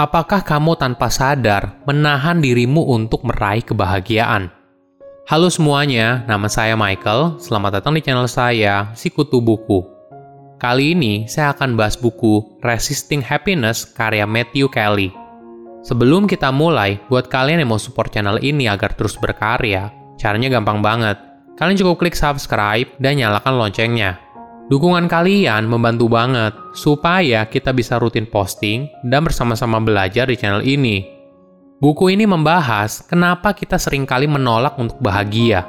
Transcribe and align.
apakah 0.00 0.40
kamu 0.40 0.80
tanpa 0.80 1.12
sadar 1.12 1.76
menahan 1.84 2.40
dirimu 2.40 2.88
untuk 2.88 3.20
meraih 3.28 3.60
kebahagiaan? 3.60 4.48
Halo 5.28 5.52
semuanya, 5.52 6.24
nama 6.24 6.48
saya 6.48 6.72
Michael. 6.72 7.36
Selamat 7.36 7.78
datang 7.78 7.92
di 7.92 8.00
channel 8.00 8.24
saya, 8.24 8.88
Sikutu 8.96 9.44
Buku. 9.44 9.84
Kali 10.56 10.96
ini 10.96 11.28
saya 11.28 11.52
akan 11.52 11.76
bahas 11.76 12.00
buku 12.00 12.40
Resisting 12.64 13.20
Happiness 13.20 13.84
karya 13.84 14.24
Matthew 14.24 14.72
Kelly. 14.72 15.12
Sebelum 15.84 16.24
kita 16.24 16.48
mulai, 16.48 16.96
buat 17.12 17.28
kalian 17.28 17.60
yang 17.60 17.72
mau 17.72 17.80
support 17.80 18.12
channel 18.12 18.40
ini 18.40 18.68
agar 18.72 18.96
terus 18.96 19.20
berkarya, 19.20 19.92
caranya 20.16 20.48
gampang 20.48 20.80
banget. 20.80 21.16
Kalian 21.60 21.76
cukup 21.76 22.00
klik 22.00 22.16
subscribe 22.16 22.88
dan 23.00 23.20
nyalakan 23.20 23.56
loncengnya. 23.56 24.16
Dukungan 24.70 25.10
kalian 25.10 25.66
membantu 25.66 26.06
banget 26.06 26.54
supaya 26.78 27.42
kita 27.50 27.74
bisa 27.74 27.98
rutin 27.98 28.22
posting 28.22 28.86
dan 29.02 29.26
bersama-sama 29.26 29.82
belajar 29.82 30.30
di 30.30 30.38
channel 30.38 30.62
ini. 30.62 31.02
Buku 31.82 32.14
ini 32.14 32.22
membahas 32.22 33.02
kenapa 33.02 33.50
kita 33.50 33.82
sering 33.82 34.06
kali 34.06 34.30
menolak 34.30 34.78
untuk 34.78 35.02
bahagia. 35.02 35.66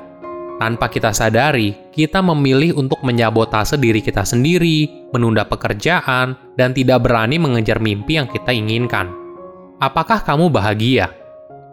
Tanpa 0.62 0.86
kita 0.94 1.10
sadari, 1.18 1.74
kita 1.90 2.22
memilih 2.22 2.78
untuk 2.78 3.02
menyabotase 3.02 3.82
diri 3.82 4.06
kita 4.06 4.22
sendiri, 4.22 5.10
menunda 5.10 5.50
pekerjaan, 5.50 6.38
dan 6.54 6.70
tidak 6.70 7.02
berani 7.02 7.42
mengejar 7.42 7.82
mimpi 7.82 8.22
yang 8.22 8.30
kita 8.30 8.54
inginkan. 8.54 9.10
Apakah 9.82 10.22
kamu 10.22 10.54
bahagia? 10.54 11.10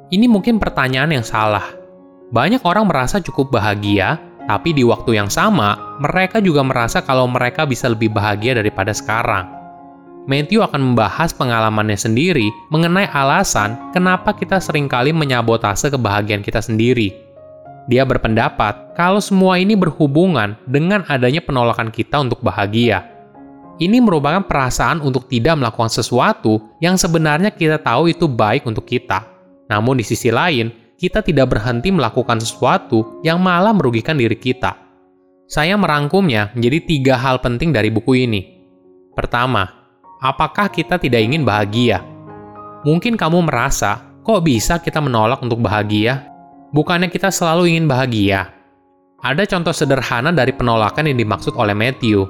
Ini 0.09 0.25
mungkin 0.25 0.56
pertanyaan 0.56 1.12
yang 1.12 1.27
salah. 1.29 1.77
Banyak 2.33 2.65
orang 2.65 2.89
merasa 2.89 3.20
cukup 3.20 3.53
bahagia 3.53 4.17
tapi 4.48 4.73
di 4.73 4.80
waktu 4.80 5.20
yang 5.20 5.29
sama, 5.29 5.77
mereka 6.01 6.41
juga 6.41 6.65
merasa 6.65 7.05
kalau 7.05 7.29
mereka 7.29 7.69
bisa 7.69 7.84
lebih 7.93 8.09
bahagia 8.09 8.56
daripada 8.56 8.97
sekarang. 8.97 9.45
Matthew 10.25 10.65
akan 10.65 10.93
membahas 10.93 11.37
pengalamannya 11.37 11.97
sendiri 12.01 12.48
mengenai 12.73 13.08
alasan 13.12 13.77
kenapa 13.92 14.33
kita 14.33 14.56
sering 14.56 14.89
kali 14.89 15.12
menyabotase 15.12 15.92
kebahagiaan 15.92 16.41
kita 16.41 16.64
sendiri. 16.64 17.12
Dia 17.89 18.05
berpendapat 18.08 18.97
kalau 18.97 19.20
semua 19.20 19.61
ini 19.61 19.77
berhubungan 19.77 20.56
dengan 20.64 21.05
adanya 21.08 21.45
penolakan 21.45 21.92
kita 21.92 22.20
untuk 22.20 22.41
bahagia. 22.41 23.05
Ini 23.80 24.01
merupakan 24.01 24.45
perasaan 24.45 25.05
untuk 25.05 25.28
tidak 25.28 25.61
melakukan 25.61 25.92
sesuatu 25.92 26.77
yang 26.80 26.97
sebenarnya 26.97 27.53
kita 27.53 27.80
tahu 27.80 28.12
itu 28.12 28.28
baik 28.28 28.64
untuk 28.69 28.84
kita. 28.84 29.25
Namun 29.73 30.01
di 30.01 30.05
sisi 30.05 30.28
lain, 30.28 30.88
kita 30.99 31.23
tidak 31.23 31.55
berhenti 31.55 31.95
melakukan 31.95 32.43
sesuatu 32.43 33.23
yang 33.23 33.39
malah 33.39 33.71
merugikan 33.71 34.19
diri 34.19 34.35
kita. 34.35 34.75
Saya 35.47 35.79
merangkumnya 35.79 36.51
menjadi 36.59 36.79
tiga 36.85 37.15
hal 37.15 37.39
penting 37.39 37.71
dari 37.71 37.89
buku 37.89 38.27
ini. 38.27 38.43
Pertama, 39.15 39.65
apakah 40.19 40.67
kita 40.69 40.99
tidak 40.99 41.23
ingin 41.23 41.47
bahagia? 41.47 42.03
Mungkin 42.83 43.15
kamu 43.15 43.47
merasa, 43.47 44.03
kok 44.27 44.43
bisa 44.43 44.83
kita 44.83 44.99
menolak 44.99 45.39
untuk 45.39 45.63
bahagia? 45.63 46.27
Bukannya 46.75 47.09
kita 47.09 47.31
selalu 47.31 47.73
ingin 47.73 47.87
bahagia? 47.87 48.51
Ada 49.23 49.47
contoh 49.47 49.73
sederhana 49.73 50.35
dari 50.35 50.51
penolakan 50.51 51.11
yang 51.11 51.19
dimaksud 51.19 51.55
oleh 51.55 51.79
Matthew. 51.79 52.27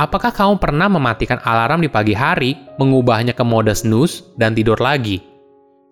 Apakah 0.00 0.32
kamu 0.32 0.56
pernah 0.56 0.88
mematikan 0.88 1.40
alarm 1.44 1.84
di 1.84 1.90
pagi 1.92 2.16
hari, 2.16 2.56
mengubahnya 2.80 3.36
ke 3.36 3.44
mode 3.44 3.72
snooze, 3.76 4.24
dan 4.40 4.56
tidur 4.56 4.80
lagi? 4.80 5.27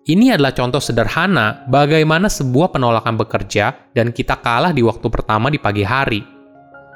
Ini 0.07 0.39
adalah 0.39 0.55
contoh 0.55 0.79
sederhana 0.79 1.67
bagaimana 1.67 2.31
sebuah 2.31 2.71
penolakan 2.71 3.19
bekerja 3.19 3.91
dan 3.91 4.15
kita 4.15 4.39
kalah 4.39 4.71
di 4.71 4.79
waktu 4.79 5.03
pertama 5.11 5.51
di 5.51 5.59
pagi 5.59 5.83
hari. 5.83 6.23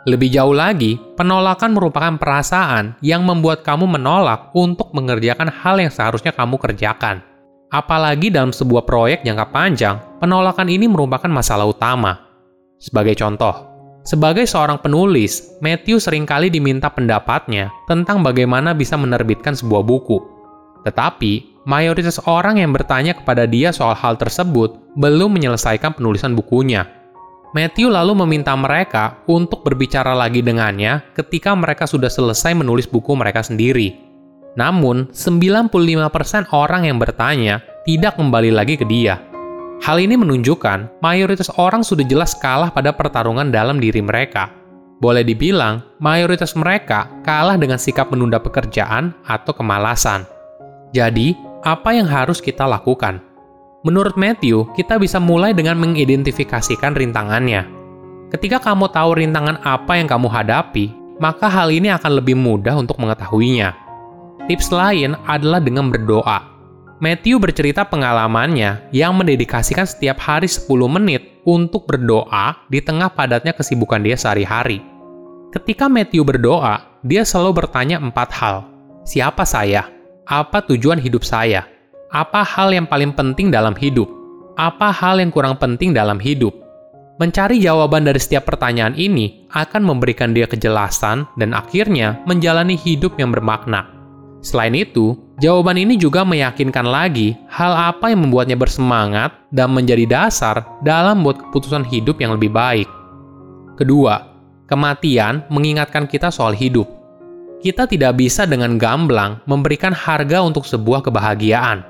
Lebih 0.07 0.31
jauh 0.31 0.55
lagi, 0.55 0.95
penolakan 1.19 1.75
merupakan 1.75 2.15
perasaan 2.15 2.95
yang 3.03 3.27
membuat 3.27 3.67
kamu 3.67 3.99
menolak 3.99 4.55
untuk 4.55 4.95
mengerjakan 4.95 5.51
hal 5.51 5.83
yang 5.83 5.91
seharusnya 5.91 6.31
kamu 6.31 6.55
kerjakan. 6.55 7.19
Apalagi 7.67 8.31
dalam 8.31 8.55
sebuah 8.55 8.87
proyek 8.87 9.27
jangka 9.27 9.45
panjang, 9.51 9.99
penolakan 10.23 10.71
ini 10.71 10.87
merupakan 10.87 11.27
masalah 11.27 11.67
utama. 11.67 12.15
Sebagai 12.79 13.19
contoh, 13.19 13.67
sebagai 14.07 14.47
seorang 14.47 14.79
penulis, 14.79 15.59
Matthew 15.59 15.99
sering 15.99 16.23
kali 16.23 16.47
diminta 16.47 16.87
pendapatnya 16.87 17.75
tentang 17.91 18.23
bagaimana 18.23 18.71
bisa 18.71 18.95
menerbitkan 18.95 19.51
sebuah 19.51 19.83
buku. 19.83 20.17
Tetapi, 20.87 21.50
mayoritas 21.67 22.17
orang 22.25 22.61
yang 22.61 22.73
bertanya 22.73 23.13
kepada 23.13 23.45
dia 23.45 23.69
soal 23.69 23.93
hal 23.93 24.17
tersebut 24.17 24.77
belum 24.97 25.33
menyelesaikan 25.37 25.97
penulisan 25.97 26.33
bukunya. 26.33 26.87
Matthew 27.51 27.91
lalu 27.91 28.15
meminta 28.23 28.55
mereka 28.55 29.19
untuk 29.27 29.67
berbicara 29.67 30.15
lagi 30.15 30.39
dengannya 30.39 31.03
ketika 31.11 31.51
mereka 31.51 31.83
sudah 31.83 32.07
selesai 32.07 32.55
menulis 32.55 32.87
buku 32.87 33.11
mereka 33.11 33.43
sendiri. 33.43 33.99
Namun, 34.55 35.11
95% 35.11 36.47
orang 36.51 36.87
yang 36.87 36.99
bertanya 36.99 37.59
tidak 37.83 38.15
kembali 38.15 38.51
lagi 38.51 38.79
ke 38.79 38.87
dia. 38.87 39.19
Hal 39.83 39.97
ini 39.99 40.15
menunjukkan 40.15 41.01
mayoritas 41.03 41.49
orang 41.57 41.81
sudah 41.81 42.05
jelas 42.07 42.37
kalah 42.37 42.71
pada 42.71 42.93
pertarungan 42.95 43.51
dalam 43.51 43.81
diri 43.83 43.99
mereka. 43.99 44.53
Boleh 45.01 45.25
dibilang, 45.25 45.81
mayoritas 45.97 46.53
mereka 46.53 47.09
kalah 47.25 47.57
dengan 47.57 47.81
sikap 47.81 48.13
menunda 48.13 48.37
pekerjaan 48.37 49.17
atau 49.25 49.49
kemalasan. 49.51 50.23
Jadi, 50.93 51.33
apa 51.61 51.93
yang 51.93 52.09
harus 52.09 52.41
kita 52.41 52.65
lakukan? 52.65 53.21
Menurut 53.85 54.17
Matthew, 54.17 54.69
kita 54.73 54.97
bisa 54.97 55.21
mulai 55.21 55.53
dengan 55.53 55.77
mengidentifikasikan 55.77 56.93
rintangannya. 56.97 57.65
Ketika 58.33 58.61
kamu 58.61 58.89
tahu 58.89 59.17
rintangan 59.21 59.61
apa 59.61 59.97
yang 59.97 60.09
kamu 60.09 60.25
hadapi, 60.29 60.93
maka 61.21 61.45
hal 61.45 61.69
ini 61.69 61.93
akan 61.93 62.17
lebih 62.17 62.33
mudah 62.33 62.73
untuk 62.77 62.97
mengetahuinya. 62.97 63.77
Tips 64.49 64.73
lain 64.73 65.13
adalah 65.29 65.61
dengan 65.61 65.93
berdoa. 65.93 66.49
Matthew 67.01 67.37
bercerita 67.41 67.85
pengalamannya 67.85 68.93
yang 68.93 69.13
mendedikasikan 69.17 69.85
setiap 69.85 70.21
hari 70.21 70.49
10 70.49 70.65
menit 70.89 71.41
untuk 71.45 71.89
berdoa 71.89 72.57
di 72.69 72.81
tengah 72.81 73.09
padatnya 73.13 73.53
kesibukan 73.53 74.01
dia 74.01 74.17
sehari-hari. 74.17 74.81
Ketika 75.53 75.89
Matthew 75.89 76.25
berdoa, 76.25 77.01
dia 77.05 77.25
selalu 77.25 77.65
bertanya 77.65 77.97
empat 78.01 78.29
hal. 78.33 78.65
Siapa 79.05 79.45
saya? 79.45 80.00
Apa 80.31 80.63
tujuan 80.63 80.95
hidup 80.95 81.27
saya? 81.27 81.67
Apa 82.07 82.47
hal 82.47 82.71
yang 82.71 82.87
paling 82.87 83.11
penting 83.11 83.51
dalam 83.51 83.75
hidup? 83.75 84.07
Apa 84.55 84.87
hal 84.87 85.19
yang 85.19 85.27
kurang 85.27 85.59
penting 85.59 85.91
dalam 85.91 86.23
hidup? 86.23 86.55
Mencari 87.19 87.59
jawaban 87.59 88.07
dari 88.07 88.17
setiap 88.17 88.47
pertanyaan 88.47 88.95
ini 88.95 89.45
akan 89.51 89.83
memberikan 89.83 90.31
dia 90.31 90.47
kejelasan 90.47 91.27
dan 91.35 91.51
akhirnya 91.51 92.23
menjalani 92.23 92.79
hidup 92.79 93.19
yang 93.19 93.35
bermakna. 93.35 93.91
Selain 94.39 94.73
itu, 94.73 95.19
jawaban 95.37 95.77
ini 95.77 95.99
juga 95.99 96.23
meyakinkan 96.23 96.87
lagi 96.87 97.35
hal 97.51 97.93
apa 97.93 98.09
yang 98.09 98.25
membuatnya 98.25 98.55
bersemangat 98.55 99.35
dan 99.51 99.69
menjadi 99.75 100.07
dasar 100.07 100.63
dalam 100.81 101.21
membuat 101.21 101.43
keputusan 101.45 101.83
hidup 101.91 102.17
yang 102.23 102.39
lebih 102.39 102.49
baik. 102.49 102.87
Kedua, 103.75 104.31
kematian 104.65 105.45
mengingatkan 105.51 106.09
kita 106.09 106.33
soal 106.33 106.57
hidup 106.57 107.00
kita 107.61 107.85
tidak 107.85 108.17
bisa 108.17 108.49
dengan 108.49 108.75
gamblang 108.81 109.39
memberikan 109.45 109.93
harga 109.93 110.41
untuk 110.41 110.65
sebuah 110.65 111.05
kebahagiaan. 111.05 111.85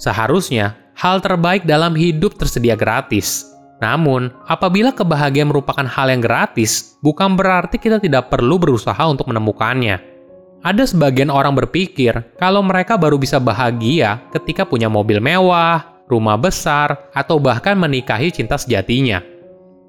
Seharusnya, 0.00 0.74
hal 0.96 1.20
terbaik 1.20 1.68
dalam 1.68 1.92
hidup 1.94 2.34
tersedia 2.40 2.74
gratis. 2.74 3.52
Namun, 3.84 4.32
apabila 4.48 4.96
kebahagiaan 4.96 5.52
merupakan 5.52 5.84
hal 5.84 6.08
yang 6.08 6.24
gratis, 6.24 6.96
bukan 7.04 7.36
berarti 7.36 7.76
kita 7.76 8.00
tidak 8.00 8.32
perlu 8.32 8.56
berusaha 8.56 9.04
untuk 9.04 9.28
menemukannya. 9.28 10.00
Ada 10.64 10.88
sebagian 10.88 11.28
orang 11.28 11.52
berpikir 11.52 12.16
kalau 12.40 12.64
mereka 12.64 12.96
baru 12.96 13.20
bisa 13.20 13.36
bahagia 13.36 14.24
ketika 14.32 14.64
punya 14.64 14.88
mobil 14.88 15.20
mewah, 15.20 15.84
rumah 16.08 16.40
besar, 16.40 17.12
atau 17.12 17.36
bahkan 17.36 17.76
menikahi 17.76 18.32
cinta 18.32 18.56
sejatinya. 18.56 19.20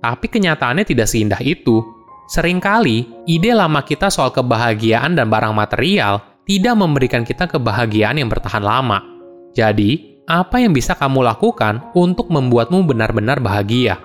Tapi 0.04 0.28
kenyataannya 0.28 0.84
tidak 0.84 1.08
seindah 1.08 1.40
itu. 1.40 1.80
Seringkali, 2.26 3.26
ide 3.30 3.54
lama 3.54 3.86
kita 3.86 4.10
soal 4.10 4.34
kebahagiaan 4.34 5.14
dan 5.14 5.30
barang 5.30 5.54
material 5.54 6.42
tidak 6.46 6.74
memberikan 6.74 7.22
kita 7.22 7.46
kebahagiaan 7.46 8.18
yang 8.18 8.30
bertahan 8.30 8.66
lama. 8.66 9.02
Jadi, 9.54 10.22
apa 10.26 10.58
yang 10.58 10.74
bisa 10.74 10.98
kamu 10.98 11.22
lakukan 11.22 11.94
untuk 11.94 12.34
membuatmu 12.34 12.82
benar-benar 12.86 13.38
bahagia? 13.38 14.02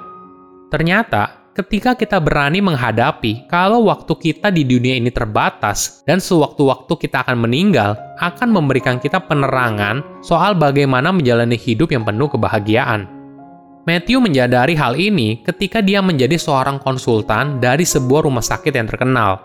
Ternyata, 0.69 1.53
ketika 1.57 1.97
kita 1.97 2.21
berani 2.21 2.61
menghadapi 2.61 3.49
kalau 3.49 3.89
waktu 3.89 4.13
kita 4.17 4.53
di 4.53 4.69
dunia 4.69 5.01
ini 5.01 5.09
terbatas 5.09 6.05
dan 6.05 6.21
sewaktu-waktu 6.21 6.93
kita 7.01 7.25
akan 7.25 7.49
meninggal, 7.49 7.97
akan 8.21 8.49
memberikan 8.53 9.01
kita 9.01 9.21
penerangan 9.21 10.05
soal 10.21 10.57
bagaimana 10.57 11.09
menjalani 11.09 11.57
hidup 11.57 11.89
yang 11.89 12.05
penuh 12.05 12.29
kebahagiaan. 12.29 13.20
Matthew 13.91 14.23
menyadari 14.23 14.79
hal 14.79 14.95
ini 14.95 15.43
ketika 15.43 15.83
dia 15.83 15.99
menjadi 15.99 16.39
seorang 16.39 16.79
konsultan 16.79 17.59
dari 17.59 17.83
sebuah 17.83 18.23
rumah 18.23 18.39
sakit 18.39 18.71
yang 18.71 18.87
terkenal. 18.87 19.43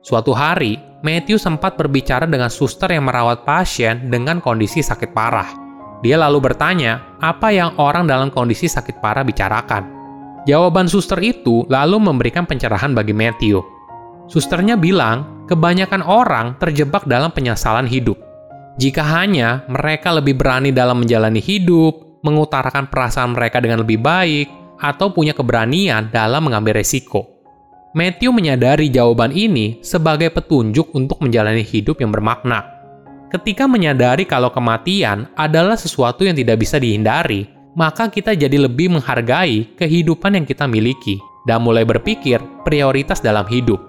Suatu 0.00 0.32
hari, 0.32 0.80
Matthew 1.04 1.36
sempat 1.36 1.76
berbicara 1.76 2.24
dengan 2.24 2.48
suster 2.48 2.88
yang 2.88 3.04
merawat 3.04 3.44
pasien 3.44 4.08
dengan 4.08 4.40
kondisi 4.40 4.80
sakit 4.80 5.12
parah. 5.12 5.52
Dia 6.00 6.16
lalu 6.16 6.40
bertanya, 6.40 7.20
apa 7.20 7.52
yang 7.52 7.76
orang 7.76 8.08
dalam 8.08 8.32
kondisi 8.32 8.64
sakit 8.64 8.96
parah 9.04 9.28
bicarakan. 9.28 9.84
Jawaban 10.48 10.88
suster 10.88 11.20
itu 11.20 11.68
lalu 11.68 12.00
memberikan 12.00 12.48
pencerahan 12.48 12.96
bagi 12.96 13.12
Matthew. 13.12 13.60
Susternya 14.24 14.80
bilang, 14.80 15.44
kebanyakan 15.52 16.00
orang 16.00 16.56
terjebak 16.56 17.04
dalam 17.04 17.28
penyesalan 17.28 17.84
hidup. 17.84 18.16
Jika 18.80 19.04
hanya 19.04 19.68
mereka 19.68 20.16
lebih 20.16 20.40
berani 20.40 20.72
dalam 20.72 21.04
menjalani 21.04 21.44
hidup, 21.44 22.01
mengutarakan 22.22 22.88
perasaan 22.88 23.34
mereka 23.36 23.58
dengan 23.58 23.82
lebih 23.82 23.98
baik, 24.00 24.48
atau 24.82 25.14
punya 25.14 25.30
keberanian 25.30 26.10
dalam 26.10 26.50
mengambil 26.50 26.82
resiko. 26.82 27.30
Matthew 27.92 28.32
menyadari 28.32 28.88
jawaban 28.88 29.30
ini 29.30 29.78
sebagai 29.84 30.32
petunjuk 30.32 30.90
untuk 30.96 31.20
menjalani 31.20 31.60
hidup 31.62 32.00
yang 32.00 32.10
bermakna. 32.10 32.64
Ketika 33.28 33.68
menyadari 33.68 34.24
kalau 34.24 34.48
kematian 34.48 35.28
adalah 35.36 35.76
sesuatu 35.76 36.24
yang 36.24 36.36
tidak 36.36 36.60
bisa 36.60 36.80
dihindari, 36.80 37.48
maka 37.72 38.08
kita 38.08 38.36
jadi 38.36 38.68
lebih 38.68 38.92
menghargai 38.92 39.76
kehidupan 39.76 40.36
yang 40.36 40.44
kita 40.48 40.68
miliki 40.68 41.20
dan 41.48 41.64
mulai 41.64 41.84
berpikir 41.84 42.40
prioritas 42.64 43.20
dalam 43.24 43.48
hidup. 43.48 43.80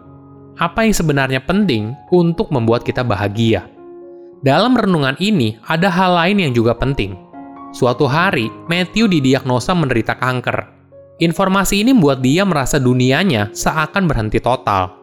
Apa 0.60 0.86
yang 0.86 0.96
sebenarnya 0.96 1.42
penting 1.44 1.92
untuk 2.14 2.54
membuat 2.54 2.86
kita 2.86 3.02
bahagia? 3.04 3.68
Dalam 4.44 4.76
renungan 4.76 5.16
ini, 5.24 5.56
ada 5.66 5.88
hal 5.88 6.14
lain 6.20 6.38
yang 6.44 6.52
juga 6.52 6.76
penting. 6.76 7.16
Suatu 7.74 8.06
hari, 8.06 8.54
Matthew 8.70 9.10
didiagnosa 9.10 9.74
menderita 9.74 10.14
kanker. 10.14 10.70
Informasi 11.18 11.82
ini 11.82 11.90
membuat 11.90 12.22
dia 12.22 12.46
merasa 12.46 12.78
dunianya 12.78 13.50
seakan 13.50 14.06
berhenti 14.06 14.38
total. 14.38 14.94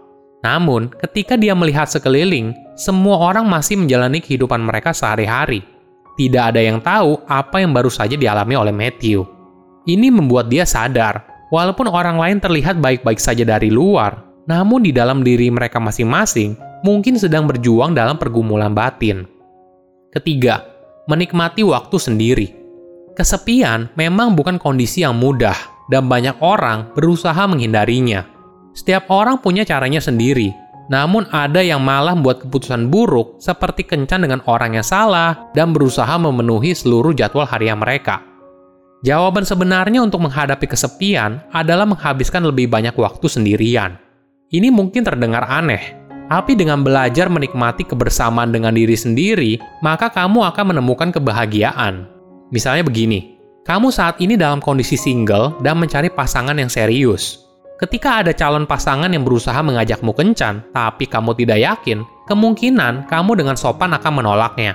Namun, 0.46 0.86
ketika 1.02 1.34
dia 1.34 1.50
melihat 1.50 1.90
sekeliling, 1.90 2.54
semua 2.78 3.18
orang 3.18 3.50
masih 3.50 3.74
menjalani 3.74 4.22
kehidupan 4.22 4.62
mereka 4.62 4.94
sehari-hari. 4.94 5.66
Tidak 6.14 6.54
ada 6.54 6.62
yang 6.62 6.78
tahu 6.78 7.18
apa 7.26 7.58
yang 7.58 7.74
baru 7.74 7.90
saja 7.90 8.14
dialami 8.14 8.54
oleh 8.54 8.70
Matthew. 8.70 9.26
Ini 9.90 10.14
membuat 10.14 10.46
dia 10.46 10.62
sadar, 10.62 11.26
walaupun 11.50 11.90
orang 11.90 12.22
lain 12.22 12.38
terlihat 12.38 12.78
baik-baik 12.78 13.18
saja 13.18 13.42
dari 13.42 13.66
luar, 13.66 14.22
namun 14.46 14.86
di 14.86 14.94
dalam 14.94 15.26
diri 15.26 15.50
mereka 15.50 15.82
masing-masing 15.82 16.54
mungkin 16.86 17.18
sedang 17.18 17.50
berjuang 17.50 17.98
dalam 17.98 18.14
pergumulan 18.14 18.70
batin. 18.70 19.26
Ketiga, 20.14 20.70
menikmati 21.10 21.66
waktu 21.66 21.98
sendiri. 21.98 22.59
Kesepian 23.18 23.90
memang 23.98 24.38
bukan 24.38 24.56
kondisi 24.56 25.02
yang 25.02 25.18
mudah, 25.18 25.56
dan 25.90 26.06
banyak 26.06 26.38
orang 26.38 26.94
berusaha 26.94 27.42
menghindarinya. 27.50 28.24
Setiap 28.70 29.10
orang 29.10 29.42
punya 29.42 29.66
caranya 29.66 29.98
sendiri, 29.98 30.54
namun 30.90 31.26
ada 31.34 31.58
yang 31.62 31.82
malah 31.82 32.14
membuat 32.14 32.46
keputusan 32.46 32.90
buruk 32.90 33.38
seperti 33.42 33.86
kencan 33.86 34.26
dengan 34.26 34.42
orang 34.46 34.78
yang 34.78 34.86
salah 34.86 35.50
dan 35.54 35.74
berusaha 35.74 36.10
memenuhi 36.18 36.74
seluruh 36.74 37.14
jadwal 37.14 37.46
harian 37.46 37.78
mereka. 37.78 38.22
Jawaban 39.00 39.48
sebenarnya 39.48 40.04
untuk 40.04 40.22
menghadapi 40.22 40.66
kesepian 40.70 41.40
adalah 41.50 41.88
menghabiskan 41.88 42.44
lebih 42.44 42.68
banyak 42.68 42.92
waktu 42.94 43.26
sendirian. 43.26 43.96
Ini 44.50 44.68
mungkin 44.70 45.06
terdengar 45.06 45.46
aneh, 45.46 45.98
tapi 46.30 46.54
dengan 46.54 46.86
belajar 46.86 47.26
menikmati 47.26 47.86
kebersamaan 47.86 48.54
dengan 48.54 48.74
diri 48.76 48.94
sendiri, 48.94 49.58
maka 49.82 50.10
kamu 50.10 50.46
akan 50.52 50.74
menemukan 50.74 51.10
kebahagiaan. 51.10 52.19
Misalnya 52.50 52.82
begini, 52.82 53.38
kamu 53.62 53.94
saat 53.94 54.18
ini 54.18 54.34
dalam 54.34 54.58
kondisi 54.58 54.98
single 54.98 55.54
dan 55.62 55.78
mencari 55.78 56.10
pasangan 56.10 56.58
yang 56.58 56.66
serius. 56.66 57.46
Ketika 57.78 58.20
ada 58.20 58.34
calon 58.34 58.66
pasangan 58.66 59.08
yang 59.08 59.22
berusaha 59.22 59.56
mengajakmu 59.62 60.10
kencan, 60.10 60.66
tapi 60.74 61.06
kamu 61.06 61.32
tidak 61.38 61.62
yakin, 61.62 62.02
kemungkinan 62.26 63.06
kamu 63.06 63.38
dengan 63.38 63.54
sopan 63.54 63.94
akan 63.94 64.12
menolaknya. 64.20 64.74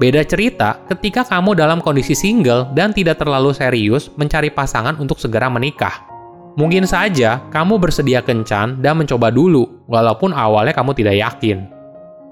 Beda 0.00 0.24
cerita 0.24 0.80
ketika 0.88 1.22
kamu 1.22 1.52
dalam 1.52 1.84
kondisi 1.84 2.16
single 2.16 2.72
dan 2.72 2.96
tidak 2.96 3.20
terlalu 3.20 3.52
serius 3.52 4.08
mencari 4.16 4.48
pasangan 4.48 4.96
untuk 4.96 5.20
segera 5.20 5.52
menikah. 5.52 6.08
Mungkin 6.56 6.88
saja 6.88 7.44
kamu 7.52 7.76
bersedia 7.76 8.24
kencan 8.24 8.80
dan 8.80 8.96
mencoba 8.96 9.28
dulu, 9.28 9.84
walaupun 9.84 10.32
awalnya 10.32 10.72
kamu 10.72 10.96
tidak 10.96 11.20
yakin. 11.20 11.81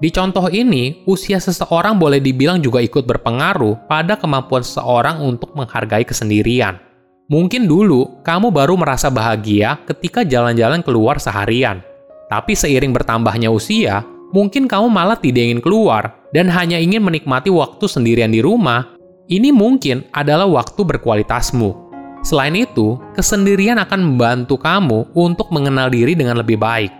Di 0.01 0.09
contoh 0.09 0.49
ini, 0.49 1.05
usia 1.05 1.37
seseorang 1.37 2.01
boleh 2.01 2.25
dibilang 2.25 2.57
juga 2.65 2.81
ikut 2.81 3.05
berpengaruh 3.05 3.85
pada 3.85 4.17
kemampuan 4.17 4.65
seseorang 4.65 5.21
untuk 5.21 5.53
menghargai 5.53 6.09
kesendirian. 6.09 6.81
Mungkin 7.29 7.69
dulu 7.69 8.25
kamu 8.25 8.49
baru 8.49 8.81
merasa 8.81 9.13
bahagia 9.13 9.77
ketika 9.85 10.25
jalan-jalan 10.25 10.81
keluar 10.81 11.21
seharian, 11.21 11.85
tapi 12.33 12.57
seiring 12.57 12.97
bertambahnya 12.97 13.53
usia, 13.53 14.01
mungkin 14.33 14.65
kamu 14.65 14.89
malah 14.89 15.21
tidak 15.21 15.53
ingin 15.53 15.61
keluar 15.61 16.17
dan 16.33 16.49
hanya 16.49 16.81
ingin 16.81 17.05
menikmati 17.05 17.53
waktu 17.53 17.85
sendirian 17.85 18.33
di 18.33 18.41
rumah. 18.41 18.97
Ini 19.31 19.53
mungkin 19.53 20.09
adalah 20.17 20.49
waktu 20.49 20.81
berkualitasmu. 20.81 21.93
Selain 22.25 22.57
itu, 22.57 22.99
kesendirian 23.15 23.79
akan 23.79 24.01
membantu 24.01 24.59
kamu 24.59 25.13
untuk 25.15 25.53
mengenal 25.55 25.93
diri 25.93 26.19
dengan 26.19 26.41
lebih 26.41 26.59
baik. 26.59 27.00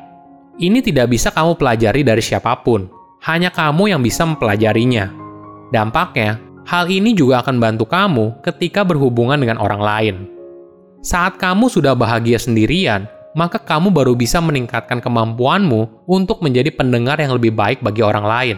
Ini 0.61 0.85
tidak 0.85 1.09
bisa 1.09 1.33
kamu 1.33 1.57
pelajari 1.57 2.05
dari 2.05 2.21
siapa 2.21 2.53
pun, 2.61 2.85
hanya 3.25 3.49
kamu 3.49 3.97
yang 3.97 4.05
bisa 4.05 4.29
mempelajarinya. 4.29 5.09
Dampaknya, 5.73 6.37
hal 6.69 6.85
ini 6.93 7.17
juga 7.17 7.41
akan 7.41 7.57
bantu 7.57 7.89
kamu 7.89 8.45
ketika 8.45 8.85
berhubungan 8.85 9.41
dengan 9.41 9.57
orang 9.57 9.81
lain. 9.81 10.17
Saat 11.01 11.41
kamu 11.41 11.73
sudah 11.73 11.97
bahagia 11.97 12.37
sendirian, 12.37 13.09
maka 13.33 13.57
kamu 13.57 13.89
baru 13.89 14.13
bisa 14.13 14.37
meningkatkan 14.45 15.01
kemampuanmu 15.01 16.05
untuk 16.05 16.45
menjadi 16.45 16.69
pendengar 16.77 17.17
yang 17.17 17.33
lebih 17.33 17.57
baik 17.57 17.81
bagi 17.81 18.05
orang 18.05 18.29
lain. 18.29 18.57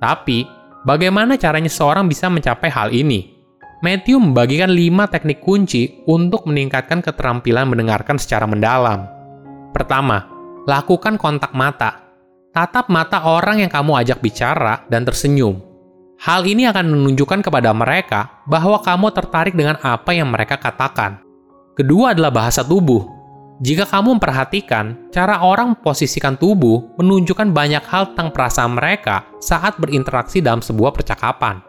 Tapi, 0.00 0.48
bagaimana 0.88 1.36
caranya 1.36 1.68
seorang 1.68 2.08
bisa 2.08 2.32
mencapai 2.32 2.72
hal 2.72 2.88
ini? 2.88 3.36
Matthew 3.84 4.16
membagikan 4.16 4.72
lima 4.72 5.04
teknik 5.12 5.44
kunci 5.44 6.00
untuk 6.08 6.48
meningkatkan 6.48 7.04
keterampilan 7.04 7.68
mendengarkan 7.68 8.16
secara 8.16 8.48
mendalam. 8.48 9.04
Pertama, 9.76 10.33
lakukan 10.64 11.20
kontak 11.20 11.52
mata. 11.52 12.00
Tatap 12.54 12.88
mata 12.88 13.26
orang 13.28 13.60
yang 13.60 13.70
kamu 13.72 14.00
ajak 14.00 14.18
bicara 14.24 14.86
dan 14.88 15.04
tersenyum. 15.04 15.60
Hal 16.22 16.46
ini 16.46 16.64
akan 16.70 16.94
menunjukkan 16.94 17.44
kepada 17.44 17.74
mereka 17.76 18.40
bahwa 18.48 18.80
kamu 18.80 19.12
tertarik 19.12 19.52
dengan 19.52 19.76
apa 19.84 20.14
yang 20.14 20.30
mereka 20.30 20.56
katakan. 20.56 21.20
Kedua 21.74 22.14
adalah 22.14 22.30
bahasa 22.30 22.62
tubuh. 22.62 23.04
Jika 23.58 23.86
kamu 23.86 24.18
memperhatikan, 24.18 25.10
cara 25.10 25.42
orang 25.42 25.74
memposisikan 25.74 26.38
tubuh 26.38 26.94
menunjukkan 26.96 27.50
banyak 27.50 27.84
hal 27.86 28.14
tentang 28.14 28.30
perasaan 28.34 28.78
mereka 28.78 29.26
saat 29.42 29.78
berinteraksi 29.78 30.40
dalam 30.40 30.62
sebuah 30.62 30.94
percakapan. 30.94 31.62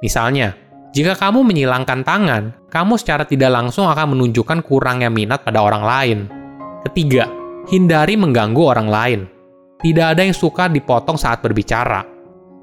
Misalnya, 0.00 0.56
jika 0.90 1.14
kamu 1.14 1.44
menyilangkan 1.44 2.00
tangan, 2.02 2.42
kamu 2.72 2.98
secara 2.98 3.22
tidak 3.28 3.52
langsung 3.52 3.86
akan 3.86 4.16
menunjukkan 4.16 4.64
kurangnya 4.64 5.12
minat 5.12 5.44
pada 5.44 5.62
orang 5.62 5.84
lain. 5.84 6.18
Ketiga, 6.88 7.28
hindari 7.70 8.18
mengganggu 8.18 8.58
orang 8.60 8.88
lain. 8.90 9.20
Tidak 9.80 10.06
ada 10.12 10.26
yang 10.26 10.36
suka 10.36 10.68
dipotong 10.68 11.16
saat 11.16 11.40
berbicara. 11.40 12.04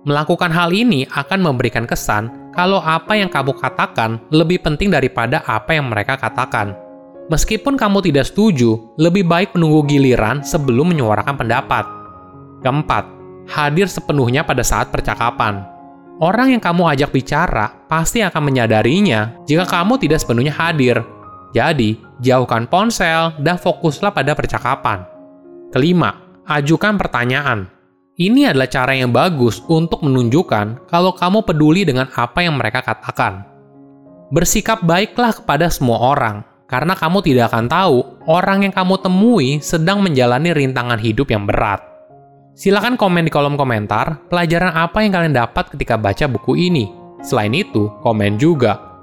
Melakukan 0.05 0.53
hal 0.53 0.69
ini 0.75 1.07
akan 1.09 1.39
memberikan 1.41 1.87
kesan 1.89 2.51
kalau 2.53 2.77
apa 2.83 3.17
yang 3.17 3.31
kamu 3.31 3.57
katakan 3.57 4.21
lebih 4.29 4.61
penting 4.61 4.93
daripada 4.93 5.41
apa 5.47 5.73
yang 5.73 5.89
mereka 5.89 6.19
katakan. 6.19 6.77
Meskipun 7.27 7.75
kamu 7.75 8.05
tidak 8.07 8.29
setuju, 8.29 8.95
lebih 8.95 9.27
baik 9.27 9.51
menunggu 9.57 9.83
giliran 9.89 10.45
sebelum 10.45 10.95
menyuarakan 10.95 11.35
pendapat. 11.35 11.85
Keempat, 12.63 13.03
hadir 13.51 13.91
sepenuhnya 13.91 14.47
pada 14.47 14.63
saat 14.63 14.93
percakapan 14.93 15.77
orang 16.17 16.57
yang 16.57 16.61
kamu 16.61 16.83
ajak 16.97 17.09
bicara 17.13 17.85
pasti 17.85 18.25
akan 18.25 18.41
menyadarinya 18.41 19.45
jika 19.45 19.65
kamu 19.65 20.01
tidak 20.01 20.21
sepenuhnya 20.21 20.53
hadir. 20.53 21.01
Jadi, 21.55 21.99
jauhkan 22.19 22.67
ponsel 22.67 23.35
dan 23.39 23.55
fokuslah 23.55 24.11
pada 24.11 24.35
percakapan. 24.35 25.07
Kelima, 25.71 26.43
ajukan 26.47 26.95
pertanyaan. 26.95 27.67
Ini 28.17 28.49
adalah 28.49 28.65
cara 28.65 28.97
yang 28.97 29.13
bagus 29.13 29.61
untuk 29.69 30.01
menunjukkan 30.01 30.89
kalau 30.89 31.13
kamu 31.13 31.45
peduli 31.45 31.85
dengan 31.85 32.09
apa 32.17 32.41
yang 32.41 32.57
mereka 32.57 32.81
katakan. 32.81 33.45
Bersikap 34.33 34.81
baiklah 34.83 35.37
kepada 35.37 35.69
semua 35.69 36.01
orang, 36.01 36.41
karena 36.67 36.97
kamu 36.97 37.23
tidak 37.23 37.53
akan 37.53 37.69
tahu 37.69 37.97
orang 38.27 38.67
yang 38.67 38.73
kamu 38.73 38.95
temui 38.99 39.61
sedang 39.63 40.03
menjalani 40.03 40.51
rintangan 40.51 40.99
hidup 40.99 41.31
yang 41.31 41.47
berat. 41.47 41.79
Silahkan 42.57 42.97
komen 42.97 43.29
di 43.29 43.31
kolom 43.31 43.53
komentar 43.53 44.25
pelajaran 44.33 44.73
apa 44.73 45.05
yang 45.05 45.13
kalian 45.13 45.37
dapat 45.37 45.69
ketika 45.77 45.93
baca 45.93 46.25
buku 46.25 46.57
ini. 46.57 46.89
Selain 47.21 47.53
itu, 47.53 47.85
komen 48.01 48.41
juga 48.41 48.86